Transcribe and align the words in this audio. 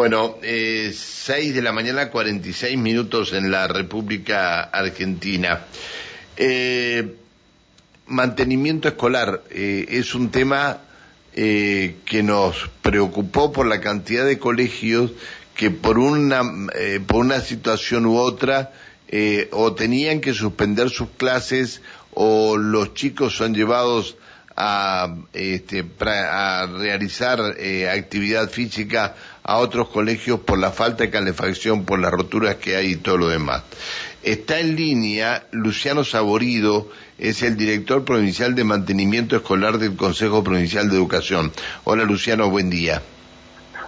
Bueno, 0.00 0.38
eh, 0.42 0.94
6 0.96 1.54
de 1.54 1.60
la 1.60 1.72
mañana, 1.72 2.08
46 2.08 2.78
minutos 2.78 3.34
en 3.34 3.50
la 3.50 3.68
República 3.68 4.62
Argentina. 4.62 5.66
Eh, 6.38 7.16
mantenimiento 8.06 8.88
escolar 8.88 9.42
eh, 9.50 9.84
es 9.90 10.14
un 10.14 10.30
tema 10.30 10.78
eh, 11.34 11.96
que 12.06 12.22
nos 12.22 12.70
preocupó 12.80 13.52
por 13.52 13.66
la 13.66 13.82
cantidad 13.82 14.24
de 14.24 14.38
colegios 14.38 15.10
que 15.54 15.70
por 15.70 15.98
una, 15.98 16.44
eh, 16.76 17.00
por 17.06 17.18
una 17.20 17.42
situación 17.42 18.06
u 18.06 18.16
otra 18.16 18.72
eh, 19.08 19.50
o 19.52 19.74
tenían 19.74 20.22
que 20.22 20.32
suspender 20.32 20.88
sus 20.88 21.10
clases 21.10 21.82
o 22.14 22.56
los 22.56 22.94
chicos 22.94 23.36
son 23.36 23.52
llevados 23.54 24.16
a, 24.56 25.14
este, 25.34 25.84
pra- 25.84 26.28
a 26.32 26.66
realizar 26.78 27.38
actividad 27.40 28.48
física 28.50 29.14
a 29.42 29.58
otros 29.58 29.88
colegios 29.88 30.40
por 30.40 30.58
la 30.58 30.70
falta 30.70 31.04
de 31.04 31.10
calefacción, 31.10 31.84
por 31.84 31.98
las 31.98 32.12
roturas 32.12 32.56
que 32.56 32.76
hay 32.76 32.92
y 32.92 32.96
todo 32.96 33.16
lo 33.18 33.28
demás. 33.28 33.62
Está 34.22 34.60
en 34.60 34.76
línea 34.76 35.44
Luciano 35.50 36.04
Saborido, 36.04 36.88
es 37.18 37.42
el 37.42 37.56
director 37.56 38.04
provincial 38.04 38.54
de 38.54 38.64
mantenimiento 38.64 39.36
escolar 39.36 39.78
del 39.78 39.96
Consejo 39.96 40.44
Provincial 40.44 40.90
de 40.90 40.96
Educación. 40.96 41.52
Hola 41.84 42.04
Luciano, 42.04 42.50
buen 42.50 42.68
día. 42.68 43.02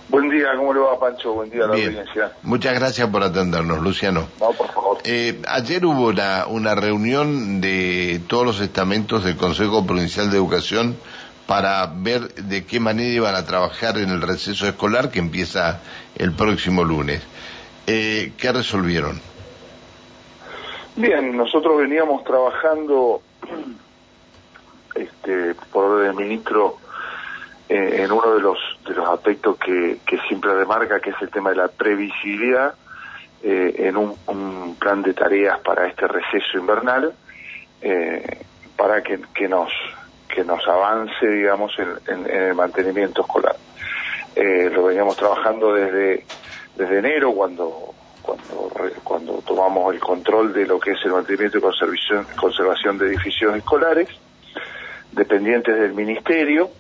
Buen 0.09 0.29
día, 0.29 0.49
¿cómo 0.57 0.75
le 0.75 0.81
va 0.81 0.99
Pancho? 0.99 1.33
Buen 1.33 1.49
día 1.51 1.65
a 1.65 1.69
la 1.69 1.75
Bien, 1.75 1.89
audiencia. 1.91 2.33
muchas 2.43 2.75
gracias 2.75 3.09
por 3.09 3.23
atendernos, 3.23 3.81
Luciano. 3.81 4.29
No, 4.41 4.51
por 4.53 4.71
favor. 4.71 4.99
Eh, 5.05 5.41
ayer 5.49 5.87
hubo 5.87 6.13
una 6.51 6.75
reunión 6.75 7.61
de 7.61 8.21
todos 8.27 8.45
los 8.45 8.61
estamentos 8.61 9.25
del 9.25 9.37
Consejo 9.37 9.87
Provincial 9.87 10.31
de 10.31 10.37
Educación 10.37 10.97
para 11.53 11.87
ver 11.87 12.33
de 12.33 12.65
qué 12.65 12.81
manera 12.81 13.11
iban 13.11 13.35
a 13.35 13.45
trabajar 13.45 13.99
en 13.99 14.09
el 14.09 14.23
receso 14.23 14.67
escolar 14.67 15.11
que 15.11 15.19
empieza 15.19 15.83
el 16.17 16.33
próximo 16.33 16.83
lunes. 16.83 17.23
Eh, 17.87 18.33
¿Qué 18.39 18.51
resolvieron? 18.53 19.21
Bien, 20.97 21.37
nosotros 21.37 21.77
veníamos 21.77 22.25
trabajando 22.25 23.21
este, 24.95 25.55
por 25.71 25.85
orden 25.85 26.17
del 26.17 26.27
ministro 26.27 26.79
en 27.69 28.11
uno 28.11 28.35
de 28.35 28.41
los 28.41 28.59
de 28.87 28.95
los 28.95 29.07
aspectos 29.11 29.59
que, 29.59 29.99
que 30.07 30.19
siempre 30.29 30.55
remarca, 30.55 31.01
que 31.01 31.11
es 31.11 31.17
el 31.21 31.29
tema 31.29 31.51
de 31.51 31.57
la 31.57 31.69
previsibilidad, 31.69 32.77
eh, 33.43 33.75
en 33.77 33.99
un, 33.99 34.75
plan 34.77 35.03
de 35.03 35.13
tareas 35.13 35.61
para 35.61 35.87
este 35.87 36.09
receso 36.09 36.57
invernal, 36.57 37.13
eh, 37.83 38.39
para 38.75 39.03
que 39.03 39.49
nos 39.51 39.71
que 40.35 40.45
nos 40.45 40.67
avance, 40.67 41.27
digamos, 41.27 41.73
en, 41.79 41.91
en- 42.15 42.31
el 42.31 42.55
mantenimiento 42.55 43.21
escolar. 43.23 43.57
Eh, 44.35 44.71
lo 44.73 44.85
veníamos 44.85 45.17
trabajando 45.17 45.75
desde 45.75 46.25
desde 46.77 46.99
enero, 46.99 47.33
cuando 47.33 47.95
cuando 48.23 48.71
cuando 49.05 49.33
tomamos 49.47 49.93
el 49.95 50.01
control 50.01 50.53
de 50.55 50.65
lo 50.67 50.81
que 50.81 50.93
es 50.93 50.99
el 51.05 51.13
mantenimiento 51.13 51.59
y 51.59 51.61
conservación, 51.61 52.27
conservación 52.41 52.97
de 52.99 53.09
edificios 53.09 53.55
escolares, 53.57 54.09
dependientes 55.13 55.79
del 55.79 55.93
Ministerio 55.93 56.71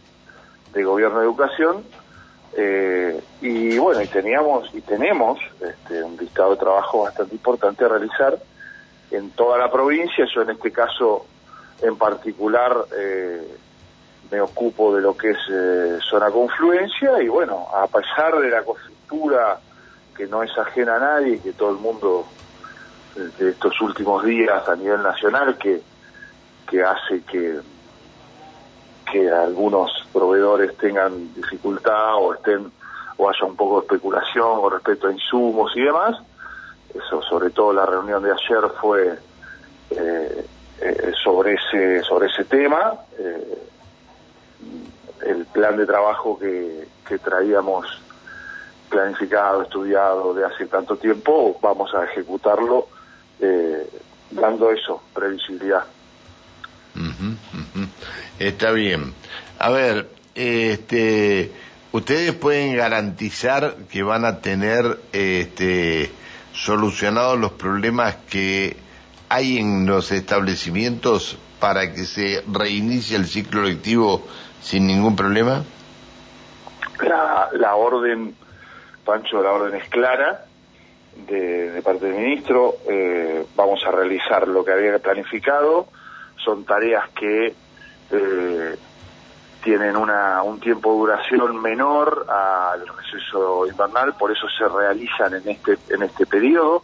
de 0.72 0.82
Gobierno 0.84 1.18
de 1.18 1.24
Educación, 1.26 1.84
eh, 2.56 3.20
y 3.42 3.76
bueno, 3.78 4.00
y 4.02 4.06
teníamos 4.06 4.70
y 4.74 4.80
tenemos 4.80 5.38
este, 5.60 6.02
un 6.02 6.16
listado 6.16 6.52
de 6.52 6.56
trabajo 6.56 7.02
bastante 7.02 7.34
importante 7.34 7.84
a 7.84 7.88
realizar 7.88 8.38
en 9.10 9.30
toda 9.32 9.58
la 9.58 9.70
provincia. 9.70 10.24
Yo 10.34 10.42
en 10.42 10.50
este 10.50 10.70
caso, 10.72 11.26
en 11.80 11.96
particular, 11.96 12.76
eh, 12.96 13.56
me 14.30 14.40
ocupo 14.40 14.94
de 14.94 15.02
lo 15.02 15.16
que 15.16 15.30
es 15.30 15.38
eh, 15.50 15.98
zona 16.08 16.30
confluencia 16.30 17.22
y 17.22 17.28
bueno, 17.28 17.66
a 17.74 17.86
pesar 17.86 18.38
de 18.38 18.50
la 18.50 18.62
coyuntura 18.62 19.58
que 20.16 20.26
no 20.26 20.42
es 20.42 20.56
ajena 20.56 20.96
a 20.96 21.00
nadie, 21.00 21.40
que 21.40 21.52
todo 21.52 21.70
el 21.70 21.78
mundo 21.78 22.26
de 23.38 23.50
estos 23.50 23.78
últimos 23.80 24.24
días 24.24 24.66
a 24.68 24.74
nivel 24.74 25.02
nacional 25.02 25.58
que, 25.58 25.82
que 26.66 26.82
hace 26.82 27.22
que 27.22 27.60
que 29.12 29.30
algunos 29.30 29.90
proveedores 30.10 30.74
tengan 30.78 31.34
dificultad 31.34 32.14
o 32.16 32.32
estén 32.32 32.72
o 33.18 33.28
haya 33.28 33.44
un 33.44 33.56
poco 33.56 33.80
de 33.80 33.86
especulación 33.86 34.60
con 34.60 34.72
respecto 34.72 35.06
a 35.06 35.12
insumos 35.12 35.70
y 35.76 35.82
demás. 35.82 36.16
Eso, 36.94 37.20
sobre 37.22 37.50
todo 37.50 37.74
la 37.74 37.84
reunión 37.84 38.22
de 38.22 38.32
ayer 38.32 38.70
fue 38.80 39.18
eh, 39.90 40.46
eh, 40.80 41.12
sobre 42.08 42.28
ese 42.28 42.44
tema. 42.44 42.94
Eh, 43.18 43.58
el 45.26 45.46
plan 45.46 45.76
de 45.76 45.86
trabajo 45.86 46.38
que, 46.38 46.86
que 47.06 47.18
traíamos 47.18 47.86
planificado, 48.88 49.62
estudiado 49.62 50.34
de 50.34 50.44
hace 50.44 50.66
tanto 50.66 50.96
tiempo, 50.96 51.58
vamos 51.62 51.94
a 51.94 52.04
ejecutarlo 52.04 52.88
eh, 53.40 53.88
dando 54.30 54.70
eso, 54.70 55.02
previsibilidad. 55.14 55.84
Está 58.38 58.72
bien. 58.72 59.14
A 59.58 59.70
ver, 59.70 60.08
este, 60.34 61.50
ustedes 61.92 62.34
pueden 62.34 62.76
garantizar 62.76 63.76
que 63.90 64.02
van 64.02 64.24
a 64.24 64.40
tener, 64.40 64.98
este, 65.12 66.10
solucionados 66.52 67.38
los 67.38 67.52
problemas 67.52 68.16
que 68.28 68.76
hay 69.32 69.56
en 69.56 69.86
los 69.86 70.12
establecimientos 70.12 71.38
para 71.58 71.90
que 71.94 72.04
se 72.04 72.44
reinicie 72.52 73.16
el 73.16 73.24
ciclo 73.24 73.62
lectivo 73.62 74.22
sin 74.60 74.86
ningún 74.86 75.16
problema. 75.16 75.64
La, 77.00 77.48
la 77.54 77.74
orden, 77.74 78.34
Pancho, 79.06 79.42
la 79.42 79.52
orden 79.52 79.80
es 79.80 79.88
clara 79.88 80.44
de, 81.26 81.70
de 81.70 81.80
parte 81.80 82.06
del 82.06 82.16
ministro. 82.16 82.74
eh, 82.90 83.46
vamos 83.56 83.82
a 83.86 83.90
realizar 83.90 84.46
lo 84.46 84.66
que 84.66 84.72
había 84.72 84.98
planificado. 84.98 85.88
Son 86.44 86.66
tareas 86.66 87.08
que 87.18 87.54
eh, 88.10 88.76
tienen 89.64 89.96
una, 89.96 90.42
un 90.42 90.60
tiempo 90.60 90.92
de 90.92 90.98
duración 90.98 91.62
menor 91.62 92.26
al 92.28 92.86
receso 92.86 93.66
invernal, 93.66 94.14
por 94.18 94.30
eso 94.30 94.46
se 94.58 94.68
realizan 94.68 95.32
en 95.34 95.48
este, 95.48 95.78
en 95.88 96.02
este 96.02 96.26
periodo. 96.26 96.82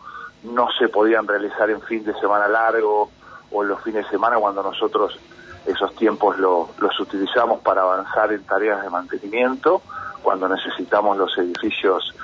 No 0.52 0.68
se 0.78 0.88
podían 0.88 1.26
realizar 1.26 1.70
en 1.70 1.80
fin 1.82 2.04
de 2.04 2.14
semana 2.20 2.48
largo 2.48 3.10
o 3.50 3.62
en 3.62 3.68
los 3.68 3.82
fines 3.82 4.04
de 4.04 4.10
semana 4.10 4.36
cuando 4.38 4.62
nosotros 4.62 5.18
esos 5.66 5.94
tiempos 5.96 6.38
lo- 6.38 6.70
los 6.78 6.98
utilizamos 7.00 7.60
para 7.60 7.82
avanzar 7.82 8.32
en 8.32 8.42
tareas 8.44 8.82
de 8.82 8.88
mantenimiento, 8.90 9.82
cuando 10.22 10.48
necesitamos 10.48 11.16
los 11.18 11.36
edificios 11.38 12.14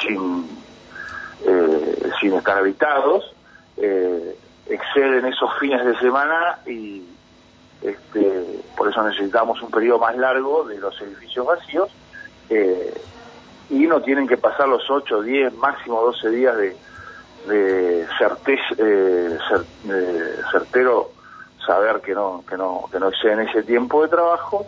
sin, 0.00 0.48
eh, 1.44 2.10
sin 2.20 2.32
estar 2.34 2.58
habitados, 2.58 3.34
eh, 3.76 4.38
exceden 4.66 5.26
esos 5.26 5.50
fines 5.58 5.84
de 5.84 5.98
semana 5.98 6.58
y 6.66 7.06
este, 7.82 8.60
por 8.76 8.88
eso 8.88 9.02
necesitamos 9.02 9.60
un 9.60 9.70
periodo 9.70 9.98
más 9.98 10.16
largo 10.16 10.64
de 10.64 10.78
los 10.78 10.98
edificios 11.02 11.44
vacíos 11.44 11.90
eh, 12.48 12.94
y 13.68 13.86
no 13.86 14.00
tienen 14.00 14.26
que 14.26 14.38
pasar 14.38 14.68
los 14.68 14.88
8, 14.90 15.20
10, 15.22 15.54
máximo 15.54 16.00
12 16.02 16.30
días 16.30 16.56
de, 16.56 16.76
de 17.46 18.06
certez- 18.18 18.76
eh, 18.78 19.38
de 19.82 20.42
certero 20.50 21.10
saber 21.66 22.00
que 22.00 22.14
no 22.14 22.44
que 22.48 22.56
no 22.56 22.88
que 22.90 22.98
no 22.98 23.08
exceden 23.08 23.40
ese 23.48 23.62
tiempo 23.62 24.02
de 24.02 24.08
trabajo 24.08 24.66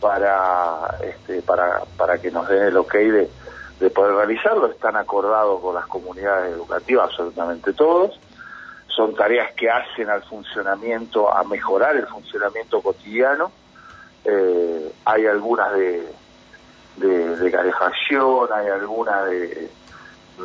para 0.00 0.96
este 1.02 1.42
para 1.42 1.82
para 1.96 2.18
que 2.18 2.30
nos 2.30 2.48
den 2.48 2.64
el 2.64 2.76
ok 2.76 2.94
de, 2.94 3.30
de 3.78 3.90
poder 3.90 4.14
realizarlo. 4.14 4.66
Están 4.68 4.96
acordados 4.96 5.60
con 5.60 5.74
las 5.74 5.86
comunidades 5.86 6.52
educativas 6.54 7.10
absolutamente 7.10 7.72
todos. 7.72 8.18
Son 8.88 9.14
tareas 9.14 9.52
que 9.54 9.70
hacen 9.70 10.10
al 10.10 10.22
funcionamiento 10.24 11.32
a 11.32 11.44
mejorar 11.44 11.96
el 11.96 12.06
funcionamiento 12.06 12.82
cotidiano. 12.82 13.52
Eh, 14.24 14.92
hay 15.04 15.26
algunas 15.26 15.72
de 15.74 16.08
de, 16.96 17.36
de 17.36 17.50
calefacción 17.50 18.48
hay 18.52 18.68
algunas 18.68 19.26
de 19.26 19.70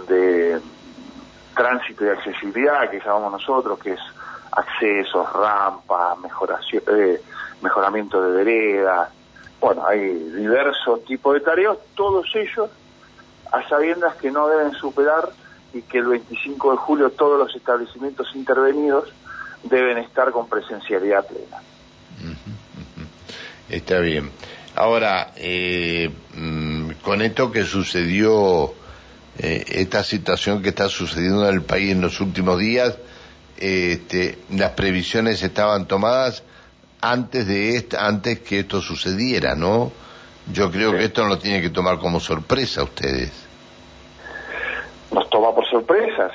de 0.08 0.62
tránsito 1.56 2.06
y 2.06 2.10
accesibilidad 2.10 2.90
que 2.90 3.00
llamamos 3.00 3.32
nosotros, 3.32 3.80
que 3.80 3.94
es 3.94 4.00
accesos, 4.52 5.32
rampas, 5.34 6.20
mejoración, 6.20 6.84
eh, 6.88 7.22
mejoramiento 7.62 8.22
de 8.22 8.44
veredas, 8.44 9.10
bueno, 9.60 9.86
hay 9.88 10.14
diversos 10.14 11.04
tipos 11.06 11.34
de 11.34 11.40
tareas, 11.40 11.78
todos 11.96 12.28
ellos 12.36 12.70
a 13.52 13.68
sabiendas 13.68 14.16
que 14.18 14.30
no 14.30 14.48
deben 14.48 14.74
superar 14.74 15.30
y 15.74 15.82
que 15.82 16.00
el 16.00 16.06
25 16.06 16.72
de 16.72 16.78
julio 16.78 17.10
todos 17.10 17.40
los 17.40 17.56
establecimientos 17.56 18.28
intervenidos 18.36 19.12
deben 19.64 19.98
estar 19.98 20.32
con 20.32 20.48
presencialidad 20.48 21.26
plena. 21.28 21.62
Está 23.70 24.00
bien. 24.00 24.30
Ahora, 24.76 25.32
eh, 25.36 26.12
mm, 26.36 26.92
con 27.02 27.22
esto 27.22 27.52
que 27.52 27.64
sucedió, 27.64 28.74
eh, 29.40 29.64
esta 29.68 30.04
situación 30.04 30.62
que 30.62 30.70
está 30.70 30.90
sucediendo 30.90 31.48
en 31.48 31.54
el 31.56 31.62
país 31.62 31.92
en 31.92 32.02
los 32.02 32.20
últimos 32.22 32.58
días, 32.60 32.98
este, 33.58 34.40
las 34.52 34.72
previsiones 34.72 35.42
estaban 35.44 35.88
tomadas 35.88 36.44
antes 37.02 37.48
de 37.48 37.76
esta, 37.76 38.06
antes 38.08 38.40
que 38.40 38.60
esto 38.60 38.82
sucediera, 38.82 39.56
¿no? 39.56 39.92
Yo 40.52 40.72
creo 40.72 40.92
Sí. 40.92 40.98
que 40.98 41.04
esto 41.06 41.24
no 41.24 41.30
lo 41.30 41.40
tienen 41.40 41.62
que 41.62 41.70
tomar 41.70 42.00
como 42.00 42.20
sorpresa 42.20 42.84
ustedes. 42.84 43.32
toma 45.32 45.54
por 45.54 45.66
sorpresa, 45.68 46.32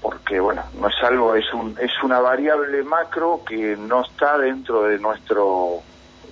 porque 0.00 0.40
bueno, 0.40 0.62
no 0.80 0.88
es 0.88 0.94
algo, 1.02 1.34
es 1.34 1.52
un, 1.52 1.76
es 1.80 1.90
una 2.02 2.20
variable 2.20 2.82
macro 2.82 3.42
que 3.46 3.76
no 3.76 4.02
está 4.04 4.38
dentro 4.38 4.84
de 4.84 4.98
nuestro 4.98 5.82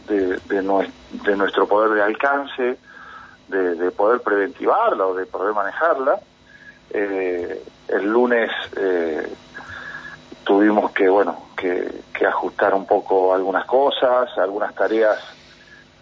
de, 0.09 0.39
de, 0.49 1.37
nuestro 1.37 1.67
poder 1.67 1.93
de 1.93 2.03
alcance, 2.03 2.77
de, 3.53 3.91
poder 3.91 4.21
preventivarla 4.21 5.07
o 5.07 5.15
de 5.15 5.27
poder 5.27 5.55
manejarla. 5.55 6.19
Eh, 6.91 7.63
el 7.89 8.07
lunes 8.07 8.51
eh, 8.77 9.33
tuvimos 10.45 10.91
que 10.93 11.09
bueno 11.09 11.47
que, 11.57 12.03
que 12.13 12.27
ajustar 12.27 12.75
un 12.75 12.87
poco 12.87 13.35
algunas 13.35 13.65
cosas, 13.67 14.37
algunas 14.39 14.75
tareas 14.75 15.19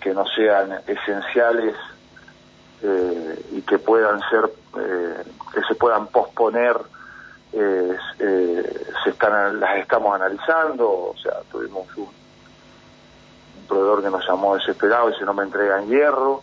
que 0.00 0.14
no 0.14 0.24
sean 0.26 0.80
esenciales 0.86 1.76
eh, 2.82 3.44
y 3.52 3.62
que 3.62 3.78
puedan 3.78 4.20
ser, 4.30 4.50
eh, 4.78 5.22
que 5.52 5.60
se 5.68 5.74
puedan 5.74 6.06
posponer, 6.06 6.76
eh, 7.52 7.96
se 8.16 9.10
están, 9.10 9.60
las 9.60 9.76
estamos 9.78 10.14
analizando, 10.14 10.88
o 10.88 11.14
sea, 11.22 11.40
tuvimos 11.50 11.86
un, 11.96 12.08
proveedor 13.68 14.02
que 14.02 14.10
nos 14.10 14.26
llamó 14.26 14.56
desesperado 14.56 15.10
y 15.10 15.14
si 15.14 15.24
no 15.24 15.32
me 15.32 15.44
entregan 15.44 15.86
hierro, 15.86 16.42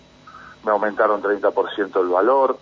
me 0.67 0.73
aumentaron 0.73 1.23
30% 1.23 2.01
el 2.01 2.07
valor, 2.09 2.59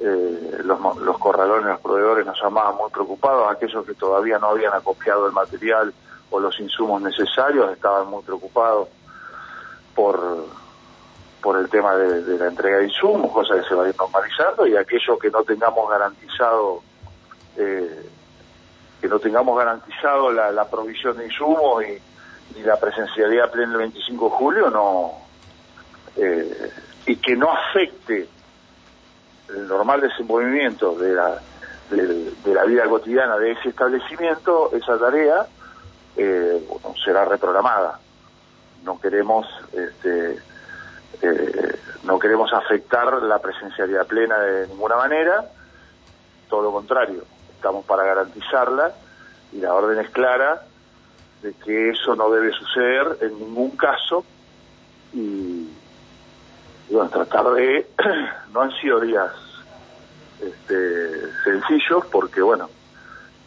los, 0.00 0.96
los 0.98 1.18
corralones, 1.18 1.66
los 1.66 1.80
proveedores 1.80 2.26
nos 2.26 2.40
llamaban 2.40 2.76
muy 2.76 2.90
preocupados, 2.90 3.50
aquellos 3.50 3.86
que 3.86 3.94
todavía 3.94 4.38
no 4.38 4.48
habían 4.48 4.74
acopiado 4.74 5.26
el 5.26 5.32
material 5.32 5.92
o 6.30 6.38
los 6.38 6.60
insumos 6.60 7.00
necesarios 7.00 7.72
estaban 7.72 8.08
muy 8.08 8.22
preocupados 8.22 8.88
por 9.94 10.46
por 11.40 11.58
el 11.58 11.68
tema 11.68 11.94
de, 11.96 12.36
la 12.36 12.48
entrega 12.48 12.78
de 12.78 12.84
insumos, 12.84 13.32
cosa 13.32 13.54
que 13.54 13.68
se 13.68 13.74
va 13.74 13.84
a 13.84 13.88
ir 13.88 13.94
normalizando, 13.96 14.66
y 14.66 14.76
aquello 14.76 15.18
que 15.18 15.30
no 15.30 15.42
tengamos 15.44 15.88
garantizado, 15.88 16.82
eh, 17.56 18.10
que 19.00 19.08
no 19.08 19.18
tengamos 19.18 19.56
garantizado 19.56 20.32
la, 20.32 20.64
provisión 20.68 21.16
de 21.16 21.26
insumos 21.26 21.84
y, 21.84 22.02
la 22.62 22.76
presencialidad 22.76 23.52
plena 23.52 23.72
el 23.72 23.78
25 23.78 24.24
de 24.24 24.30
julio, 24.32 24.70
no 24.70 25.27
eh, 26.18 26.72
y 27.06 27.16
que 27.16 27.36
no 27.36 27.50
afecte 27.50 28.28
el 29.48 29.66
normal 29.66 30.00
desenvolvimiento 30.00 30.94
de 30.96 31.14
la, 31.14 31.40
de, 31.90 32.54
la 32.54 32.64
vida 32.64 32.84
cotidiana 32.86 33.38
de 33.38 33.52
ese 33.52 33.70
establecimiento, 33.70 34.70
esa 34.74 34.98
tarea 34.98 35.46
eh, 36.16 36.62
será 37.04 37.24
reprogramada. 37.24 37.98
No 38.84 39.00
queremos 39.00 39.46
este, 39.72 40.38
eh, 41.22 41.78
no 42.04 42.18
queremos 42.18 42.52
afectar 42.52 43.22
la 43.22 43.38
presencialidad 43.38 44.06
plena 44.06 44.38
de 44.38 44.68
ninguna 44.68 44.96
manera, 44.96 45.46
todo 46.48 46.62
lo 46.62 46.72
contrario, 46.72 47.24
estamos 47.54 47.84
para 47.84 48.04
garantizarla 48.04 48.92
y 49.52 49.58
la 49.58 49.74
orden 49.74 49.98
es 49.98 50.10
clara 50.10 50.62
de 51.42 51.54
que 51.54 51.90
eso 51.90 52.14
no 52.14 52.30
debe 52.30 52.52
suceder 52.52 53.18
en 53.22 53.38
ningún 53.38 53.70
caso 53.76 54.24
y, 55.12 55.57
bueno, 56.90 57.10
tratar 57.10 57.52
de, 57.52 57.86
no 58.52 58.62
han 58.62 58.72
sido 58.80 59.00
días 59.00 59.30
este, 60.40 61.32
sencillos 61.44 62.06
porque 62.10 62.40
bueno, 62.40 62.68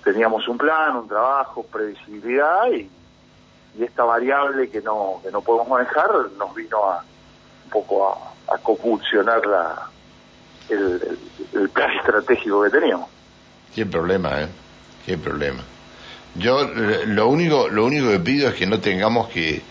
teníamos 0.04 0.48
un 0.48 0.58
plan, 0.58 0.96
un 0.98 1.08
trabajo, 1.08 1.64
previsibilidad 1.64 2.72
y, 2.72 2.90
y 3.78 3.84
esta 3.84 4.04
variable 4.04 4.70
que 4.70 4.82
no, 4.82 5.22
que 5.24 5.32
no 5.32 5.42
podemos 5.42 5.70
manejar 5.70 6.10
nos 6.38 6.54
vino 6.54 6.78
a 6.90 7.04
poco 7.72 8.10
a, 8.10 8.54
a 8.54 8.60
la, 9.48 9.90
el, 10.70 11.70
plan 11.70 11.92
estratégico 11.98 12.64
que 12.64 12.70
teníamos. 12.70 13.10
Qué 13.74 13.86
problema, 13.86 14.42
¿eh? 14.42 14.48
Qué 15.06 15.18
problema. 15.18 15.64
Yo 16.36 16.64
lo 17.08 17.28
único, 17.28 17.70
lo 17.70 17.86
único 17.86 18.10
que 18.10 18.20
pido 18.20 18.50
es 18.50 18.56
que 18.56 18.68
no 18.68 18.80
tengamos 18.80 19.30
que, 19.30 19.62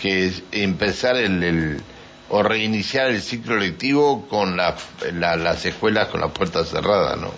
que 0.00 0.32
empezar 0.52 1.16
el, 1.16 1.80
o 2.30 2.42
reiniciar 2.42 3.08
el 3.08 3.20
ciclo 3.20 3.56
lectivo 3.56 4.26
con 4.28 4.56
la, 4.56 4.74
las 5.12 5.64
escuelas 5.64 6.08
con 6.08 6.20
las 6.20 6.30
puertas 6.32 6.68
cerradas, 6.68 7.18
¿no? 7.18 7.30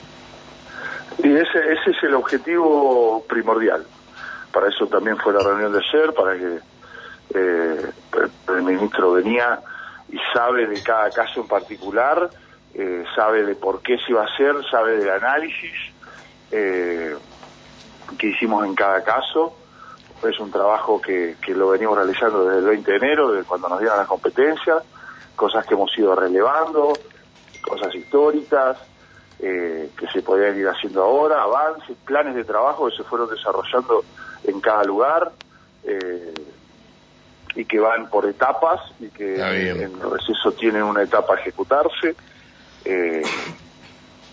Y 1.22 1.32
ese, 1.32 1.58
ese 1.58 1.90
es 1.90 2.02
el 2.02 2.14
objetivo 2.14 3.24
primordial. 3.28 3.84
Para 4.52 4.68
eso 4.68 4.86
también 4.86 5.16
fue 5.18 5.32
la 5.32 5.40
reunión 5.40 5.72
de 5.72 5.78
ayer, 5.78 6.12
para 6.14 6.36
que 6.36 6.58
eh, 7.34 7.90
el 8.48 8.62
ministro 8.62 9.12
venía 9.12 9.60
y 10.08 10.18
sabe 10.34 10.66
de 10.66 10.82
cada 10.82 11.10
caso 11.10 11.40
en 11.40 11.46
particular, 11.46 12.30
eh, 12.74 13.04
sabe 13.14 13.44
de 13.44 13.54
por 13.54 13.82
qué 13.82 13.96
se 13.98 14.12
iba 14.12 14.22
a 14.22 14.26
hacer, 14.26 14.54
sabe 14.70 14.96
del 14.96 15.10
análisis 15.10 15.74
eh, 16.50 17.14
que 18.18 18.28
hicimos 18.28 18.64
en 18.66 18.74
cada 18.74 19.04
caso. 19.04 19.56
Es 20.22 20.38
un 20.38 20.50
trabajo 20.50 21.00
que, 21.00 21.36
que 21.44 21.54
lo 21.54 21.70
venimos 21.70 21.96
realizando 21.96 22.44
desde 22.44 22.60
el 22.60 22.66
20 22.66 22.90
de 22.90 22.96
enero, 22.96 23.32
desde 23.32 23.46
cuando 23.46 23.68
nos 23.68 23.80
dieron 23.80 23.98
la 23.98 24.06
competencia, 24.06 24.76
cosas 25.34 25.66
que 25.66 25.74
hemos 25.74 25.96
ido 25.96 26.14
relevando, 26.14 26.92
cosas 27.62 27.94
históricas, 27.94 28.76
eh, 29.38 29.90
que 29.96 30.06
se 30.08 30.22
podían 30.22 30.58
ir 30.58 30.68
haciendo 30.68 31.02
ahora, 31.02 31.42
avances, 31.42 31.96
planes 32.04 32.34
de 32.34 32.44
trabajo 32.44 32.88
que 32.88 32.96
se 32.96 33.04
fueron 33.04 33.30
desarrollando 33.30 34.04
en 34.44 34.60
cada 34.60 34.84
lugar. 34.84 35.32
Eh, 35.84 36.34
y 37.54 37.64
que 37.64 37.80
van 37.80 38.08
por 38.08 38.26
etapas 38.26 38.80
y 39.00 39.08
que 39.08 39.34
en 39.34 39.80
el 39.80 40.10
receso 40.10 40.52
tienen 40.52 40.82
una 40.82 41.02
etapa 41.02 41.34
a 41.34 41.40
ejecutarse. 41.40 42.14
Eh, 42.84 43.22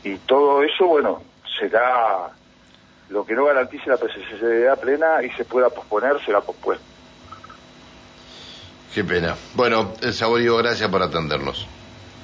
y 0.03 0.17
todo 0.19 0.63
eso, 0.63 0.85
bueno, 0.85 1.23
será 1.59 2.29
lo 3.09 3.25
que 3.25 3.33
no 3.33 3.45
garantice 3.45 3.89
la 3.89 3.97
presencialidad 3.97 4.79
plena 4.79 5.23
y 5.23 5.29
se 5.31 5.45
pueda 5.45 5.69
posponer, 5.69 6.23
será 6.25 6.41
pospuesto. 6.41 6.83
Qué 8.93 9.03
pena. 9.03 9.35
Bueno, 9.53 9.93
Saborío, 10.11 10.57
gracias 10.57 10.89
por 10.89 11.01
atendernos. 11.01 11.67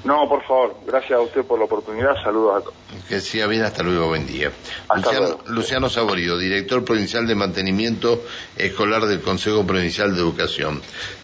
No, 0.03 0.27
por 0.27 0.43
favor, 0.43 0.75
gracias 0.85 1.13
a 1.13 1.21
usted 1.21 1.45
por 1.45 1.57
la 1.57 1.65
oportunidad, 1.65 2.13
saludos 2.21 2.57
a 2.57 2.61
todos. 2.61 2.75
Que 3.07 3.21
sea 3.21 3.47
bien, 3.47 3.63
hasta 3.63 3.83
luego, 3.83 4.07
buen 4.09 4.27
día. 4.27 4.51
Luciano, 4.93 5.39
Luciano 5.47 5.89
Saborío, 5.89 6.37
director 6.37 6.83
provincial 6.83 7.25
de 7.25 7.35
mantenimiento 7.35 8.21
escolar 8.57 9.05
del 9.05 9.21
Consejo 9.21 9.65
Provincial 9.65 10.13
de 10.13 10.19
Educación. 10.19 10.81